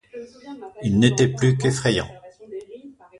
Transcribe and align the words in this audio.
Il 0.81 0.97
n’était 0.97 1.27
plus 1.27 1.59
qu’effrayant. 1.59 2.09